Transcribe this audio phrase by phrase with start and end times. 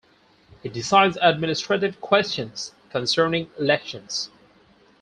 [0.63, 4.31] He decides administrative questions concerning elections.